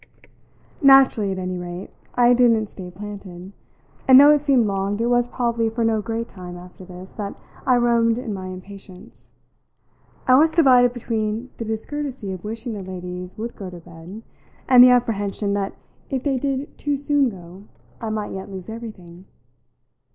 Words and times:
Naturally, 0.81 1.31
at 1.31 1.37
any 1.37 1.59
rate, 1.59 1.91
I 2.15 2.33
didn't 2.33 2.65
stay 2.65 2.89
planted; 2.89 3.53
and 4.07 4.19
though 4.19 4.31
it 4.31 4.41
seemed 4.41 4.65
long 4.65 4.99
it 4.99 5.05
was 5.11 5.27
probably 5.27 5.69
for 5.69 5.83
no 5.85 6.01
great 6.01 6.27
time 6.27 6.57
after 6.57 6.83
this 6.83 7.11
that 7.17 7.39
I 7.67 7.75
roamed 7.77 8.17
in 8.17 8.33
my 8.33 8.47
impatience. 8.47 9.29
I 10.27 10.37
was 10.37 10.53
divided 10.53 10.91
between 10.91 11.51
the 11.57 11.65
discourtesy 11.65 12.31
of 12.33 12.43
wishing 12.43 12.73
the 12.73 12.81
ladies 12.81 13.37
would 13.37 13.55
go 13.55 13.69
to 13.69 13.77
bed 13.79 14.23
and 14.67 14.83
the 14.83 14.89
apprehension 14.89 15.53
that 15.53 15.75
if 16.09 16.23
they 16.23 16.39
did 16.39 16.79
too 16.79 16.97
soon 16.97 17.29
go 17.29 17.65
I 18.03 18.09
might 18.09 18.31
yet 18.31 18.49
lose 18.49 18.71
everything. 18.71 19.25